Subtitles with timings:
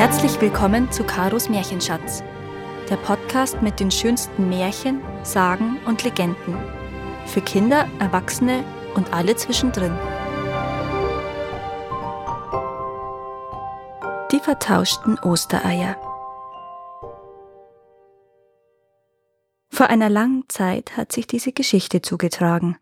[0.00, 2.22] Herzlich willkommen zu Karos Märchenschatz,
[2.88, 6.56] der Podcast mit den schönsten Märchen, Sagen und Legenden.
[7.26, 9.92] Für Kinder, Erwachsene und alle zwischendrin.
[14.32, 15.96] Die vertauschten Ostereier.
[19.68, 22.78] Vor einer langen Zeit hat sich diese Geschichte zugetragen,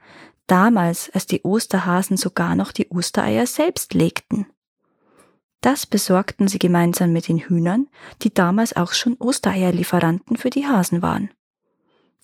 [0.47, 4.47] damals als die Osterhasen sogar noch die Ostereier selbst legten.
[5.61, 7.89] Das besorgten sie gemeinsam mit den Hühnern,
[8.23, 11.31] die damals auch schon Ostereierlieferanten für die Hasen waren.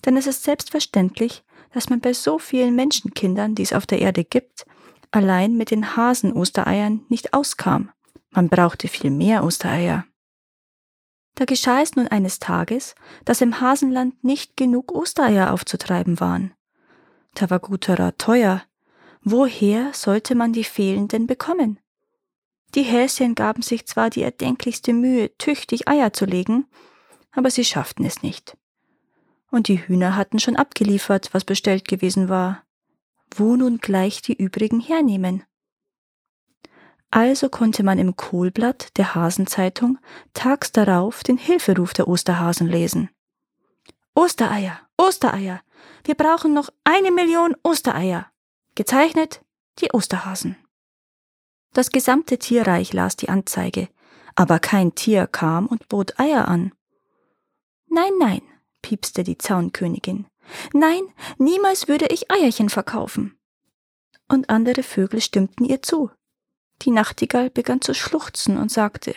[0.04, 1.42] Denn es ist selbstverständlich,
[1.72, 4.64] dass man bei so vielen Menschenkindern, die es auf der Erde gibt,
[5.10, 7.90] allein mit den Hasen-Ostereiern nicht auskam.
[8.30, 10.04] Man brauchte viel mehr Ostereier.
[11.34, 12.94] Da geschah es nun eines Tages,
[13.24, 16.52] dass im Hasenland nicht genug Ostereier aufzutreiben waren.
[17.34, 18.62] Da war guter Rat teuer.
[19.22, 21.80] Woher sollte man die fehlenden bekommen?
[22.74, 26.66] Die Häschen gaben sich zwar die erdenklichste Mühe, tüchtig Eier zu legen,
[27.30, 28.56] aber sie schafften es nicht.
[29.50, 32.64] Und die Hühner hatten schon abgeliefert, was bestellt gewesen war.
[33.34, 35.44] Wo nun gleich die übrigen hernehmen?
[37.10, 39.98] Also konnte man im Kohlblatt der Hasenzeitung
[40.32, 43.08] tags darauf den Hilferuf der Osterhasen lesen.
[44.16, 45.60] Ostereier, Ostereier,
[46.04, 48.26] wir brauchen noch eine Million Ostereier.
[48.74, 49.44] Gezeichnet
[49.78, 50.56] die Osterhasen.
[51.74, 53.88] Das gesamte Tierreich las die Anzeige,
[54.36, 56.72] aber kein Tier kam und bot Eier an.
[57.88, 58.42] Nein, nein,
[58.80, 60.26] piepste die Zaunkönigin.
[60.72, 61.02] Nein,
[61.36, 63.36] niemals würde ich Eierchen verkaufen.
[64.28, 66.10] Und andere Vögel stimmten ihr zu.
[66.82, 69.16] Die Nachtigall begann zu schluchzen und sagte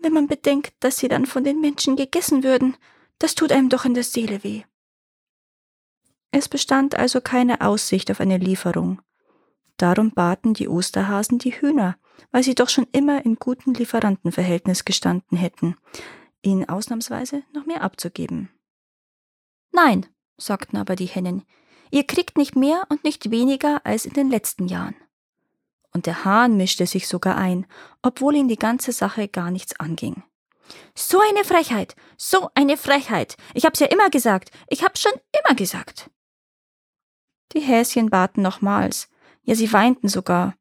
[0.00, 2.76] Wenn man bedenkt, dass sie dann von den Menschen gegessen würden,
[3.18, 4.62] das tut einem doch in der Seele weh.
[6.30, 9.00] Es bestand also keine Aussicht auf eine Lieferung,
[9.76, 11.96] Darum baten die Osterhasen die Hühner,
[12.30, 15.76] weil sie doch schon immer in gutem Lieferantenverhältnis gestanden hätten,
[16.42, 18.50] ihnen ausnahmsweise noch mehr abzugeben.
[19.72, 20.06] Nein,
[20.36, 21.42] sagten aber die Hennen,
[21.90, 24.94] ihr kriegt nicht mehr und nicht weniger als in den letzten Jahren.
[25.92, 27.66] Und der Hahn mischte sich sogar ein,
[28.02, 30.22] obwohl ihn die ganze Sache gar nichts anging.
[30.94, 33.36] So eine Frechheit, so eine Frechheit.
[33.52, 35.12] Ich hab's ja immer gesagt, ich hab's schon
[35.44, 36.10] immer gesagt.
[37.52, 39.08] Die Häschen baten nochmals,
[39.44, 40.54] ja, sie weinten sogar,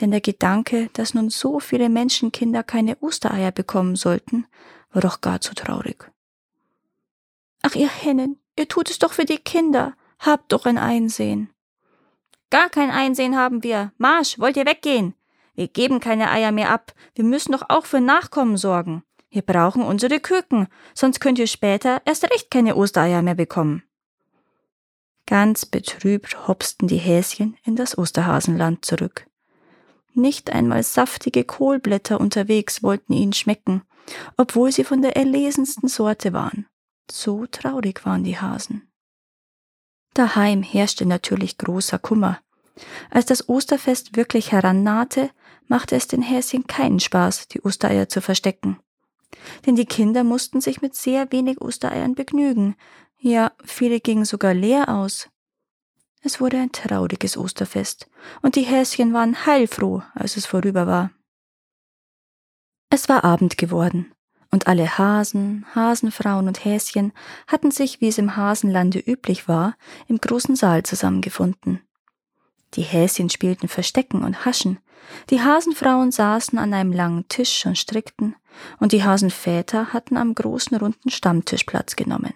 [0.00, 4.46] denn der Gedanke, dass nun so viele Menschenkinder keine Ostereier bekommen sollten,
[4.92, 6.10] war doch gar zu traurig.
[7.62, 11.50] Ach, ihr Hennen, ihr tut es doch für die Kinder, habt doch ein Einsehen.
[12.50, 13.92] Gar kein Einsehen haben wir.
[13.98, 15.14] Marsch, wollt ihr weggehen?
[15.54, 16.94] Wir geben keine Eier mehr ab.
[17.14, 19.04] Wir müssen doch auch für Nachkommen sorgen.
[19.28, 23.84] Wir brauchen unsere Küken, sonst könnt ihr später erst recht keine Ostereier mehr bekommen.
[25.30, 29.28] Ganz betrübt hopsten die Häschen in das Osterhasenland zurück.
[30.12, 33.82] Nicht einmal saftige Kohlblätter unterwegs wollten ihnen schmecken,
[34.36, 36.66] obwohl sie von der erlesensten Sorte waren.
[37.08, 38.90] So traurig waren die Hasen.
[40.14, 42.40] Daheim herrschte natürlich großer Kummer.
[43.08, 45.30] Als das Osterfest wirklich herannahte,
[45.68, 48.80] machte es den Häschen keinen Spaß, die Ostereier zu verstecken.
[49.64, 52.74] Denn die Kinder mussten sich mit sehr wenig Ostereiern begnügen,
[53.20, 55.28] ja, viele gingen sogar leer aus.
[56.22, 58.08] Es wurde ein trauriges Osterfest,
[58.42, 61.10] und die Häschen waren heilfroh, als es vorüber war.
[62.90, 64.12] Es war Abend geworden,
[64.50, 67.12] und alle Hasen, Hasenfrauen und Häschen
[67.46, 69.76] hatten sich, wie es im Hasenlande üblich war,
[70.08, 71.80] im großen Saal zusammengefunden.
[72.74, 74.78] Die Häschen spielten Verstecken und Haschen,
[75.30, 78.36] die Hasenfrauen saßen an einem langen Tisch und strickten,
[78.78, 82.34] und die Hasenväter hatten am großen runden Stammtisch Platz genommen.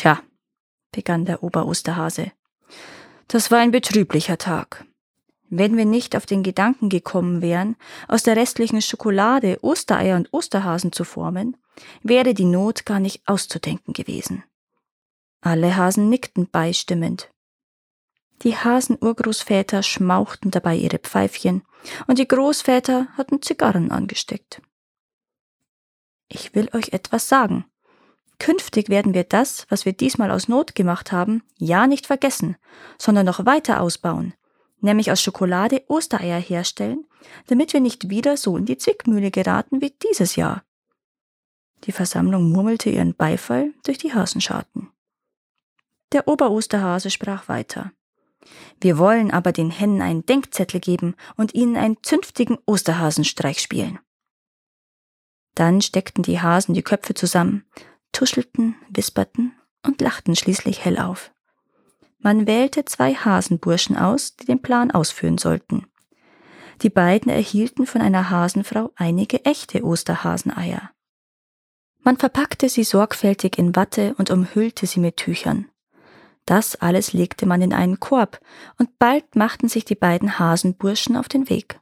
[0.00, 0.22] Tja,
[0.92, 2.32] begann der Oberosterhase,
[3.28, 4.86] das war ein betrüblicher Tag.
[5.50, 7.76] Wenn wir nicht auf den Gedanken gekommen wären,
[8.08, 11.54] aus der restlichen Schokolade Ostereier und Osterhasen zu formen,
[12.02, 14.42] wäre die Not gar nicht auszudenken gewesen.
[15.42, 17.30] Alle Hasen nickten beistimmend.
[18.40, 21.60] Die Hasenurgroßväter schmauchten dabei ihre Pfeifchen,
[22.06, 24.62] und die Großväter hatten Zigarren angesteckt.
[26.28, 27.66] Ich will euch etwas sagen,
[28.40, 32.56] Künftig werden wir das, was wir diesmal aus Not gemacht haben, ja nicht vergessen,
[32.98, 34.32] sondern noch weiter ausbauen,
[34.80, 37.04] nämlich aus Schokolade Ostereier herstellen,
[37.48, 40.64] damit wir nicht wieder so in die Zwickmühle geraten wie dieses Jahr.
[41.84, 44.88] Die Versammlung murmelte ihren Beifall durch die Hasenscharten.
[46.12, 47.92] Der Oberosterhase sprach weiter.
[48.80, 53.98] Wir wollen aber den Hennen einen Denkzettel geben und ihnen einen zünftigen Osterhasenstreich spielen.
[55.54, 57.66] Dann steckten die Hasen die Köpfe zusammen,
[58.12, 59.52] tuschelten, wisperten
[59.84, 61.32] und lachten schließlich hell auf.
[62.18, 65.86] Man wählte zwei Hasenburschen aus, die den Plan ausführen sollten.
[66.82, 70.90] Die beiden erhielten von einer Hasenfrau einige echte Osterhaseneier.
[72.02, 75.66] Man verpackte sie sorgfältig in Watte und umhüllte sie mit Tüchern.
[76.46, 78.40] Das alles legte man in einen Korb,
[78.78, 81.78] und bald machten sich die beiden Hasenburschen auf den Weg.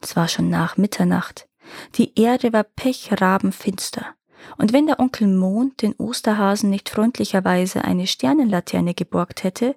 [0.00, 1.48] Es war schon nach Mitternacht.
[1.94, 4.14] Die Erde war pechrabenfinster.
[4.58, 9.76] Und wenn der Onkel Mond den Osterhasen nicht freundlicherweise eine Sternenlaterne geborgt hätte,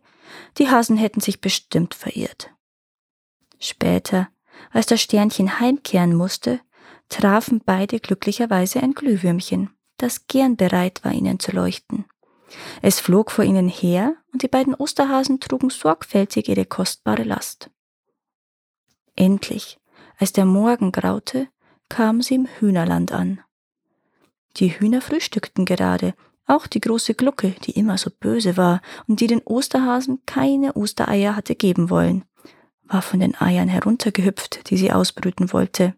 [0.58, 2.52] die Hasen hätten sich bestimmt verirrt.
[3.60, 4.30] Später,
[4.72, 6.60] als das Sternchen heimkehren musste,
[7.10, 12.06] trafen beide glücklicherweise ein Glühwürmchen, das gern bereit war, ihnen zu leuchten.
[12.82, 17.70] Es flog vor ihnen her, und die beiden Osterhasen trugen sorgfältig ihre kostbare Last.
[19.16, 19.80] Endlich,
[20.18, 21.48] als der Morgen graute,
[21.90, 23.42] kamen sie im Hühnerland an.
[24.60, 26.16] Die Hühner frühstückten gerade,
[26.48, 31.36] auch die große Glucke, die immer so böse war und die den Osterhasen keine Ostereier
[31.36, 32.24] hatte geben wollen,
[32.84, 35.94] war von den Eiern heruntergehüpft, die sie ausbrüten wollte.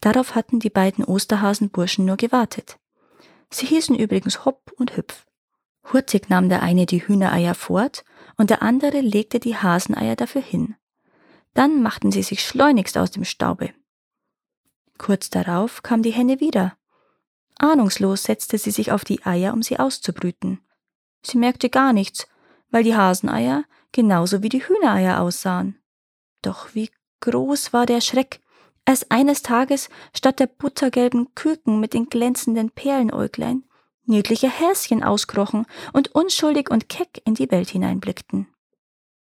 [0.00, 2.78] Darauf hatten die beiden Osterhasenburschen nur gewartet.
[3.50, 5.26] Sie hießen übrigens Hopp und Hüpf.
[5.92, 8.04] Hurtig nahm der eine die Hühnereier fort
[8.36, 10.74] und der andere legte die Haseneier dafür hin.
[11.54, 13.70] Dann machten sie sich schleunigst aus dem Staube.
[14.98, 16.76] Kurz darauf kam die Henne wieder
[17.58, 20.60] Ahnungslos setzte sie sich auf die Eier, um sie auszubrüten.
[21.22, 22.26] Sie merkte gar nichts,
[22.70, 25.78] weil die Haseneier genauso wie die Hühnereier aussahen.
[26.42, 28.40] Doch wie groß war der Schreck,
[28.84, 33.64] als eines Tages statt der buttergelben Küken mit den glänzenden Perlenäuglein
[34.06, 38.46] niedliche Häschen auskrochen und unschuldig und keck in die Welt hineinblickten.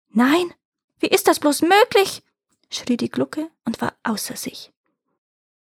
[0.08, 0.52] Nein,
[0.98, 2.22] wie ist das bloß möglich?
[2.70, 4.72] schrie die Glucke und war außer sich.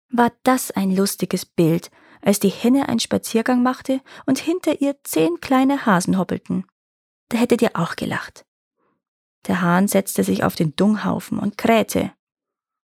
[0.09, 1.91] War das ein lustiges Bild,
[2.21, 6.65] als die Henne einen Spaziergang machte und hinter ihr zehn kleine Hasen hoppelten.
[7.29, 8.45] Da hättet ihr auch gelacht.
[9.47, 12.11] Der Hahn setzte sich auf den Dunghaufen und krähte.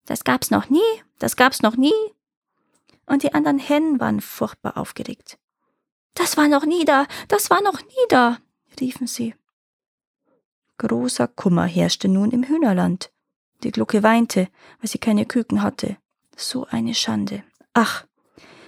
[0.06, 0.80] Das gab's noch nie,
[1.18, 1.92] das gab's noch nie.
[3.06, 5.38] Und die anderen Hennen waren furchtbar aufgeregt.
[6.14, 8.38] Das war noch nie da, das war noch nie da,
[8.80, 9.34] riefen sie.
[10.78, 13.12] Großer Kummer herrschte nun im Hühnerland.
[13.62, 14.48] Die Glucke weinte,
[14.80, 15.96] weil sie keine Küken hatte.
[16.36, 17.44] So eine Schande.
[17.72, 18.04] Ach,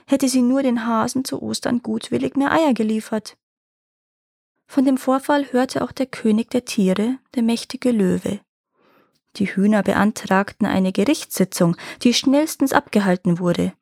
[0.06, 3.36] hätte sie nur den Hasen zu Ostern gutwillig mehr Eier geliefert.
[4.66, 8.40] Von dem Vorfall hörte auch der König der Tiere, der mächtige Löwe.
[9.36, 13.72] Die Hühner beantragten eine Gerichtssitzung, die schnellstens abgehalten wurde.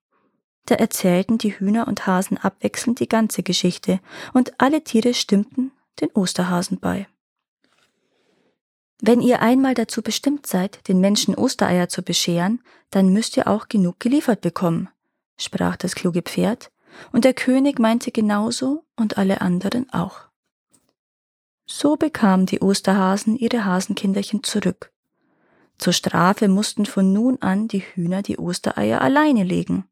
[0.66, 4.00] Da erzählten die Hühner und Hasen abwechselnd die ganze Geschichte,
[4.32, 7.06] und alle Tiere stimmten den Osterhasen bei.
[9.00, 13.68] Wenn ihr einmal dazu bestimmt seid, den Menschen Ostereier zu bescheren, dann müsst ihr auch
[13.68, 14.88] genug geliefert bekommen,
[15.42, 16.70] sprach das kluge Pferd,
[17.10, 20.28] und der König meinte genauso und alle anderen auch.
[21.66, 24.92] So bekamen die Osterhasen ihre Hasenkinderchen zurück.
[25.78, 29.84] Zur Strafe mussten von nun an die Hühner die Ostereier alleine legen.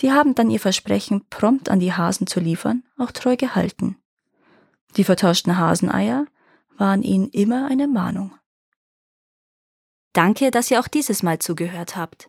[0.00, 3.96] Die haben dann ihr Versprechen, prompt an die Hasen zu liefern, auch treu gehalten.
[4.96, 6.26] Die vertauschten Haseneier
[6.76, 8.34] waren ihnen immer eine Mahnung.
[10.12, 12.28] Danke, dass ihr auch dieses Mal zugehört habt.